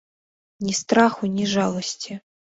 [0.67, 2.21] Ні страху, ні жаласці.